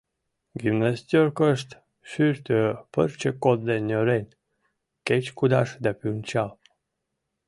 Гимнастёркышт 0.59 1.69
шӱртӧ 2.09 2.59
пырче 2.91 3.31
кодде 3.43 3.75
нӧрен— 3.87 4.25
кеч 5.07 5.25
кудаш 5.37 5.69
да 5.83 5.91
пунчал. 5.99 6.51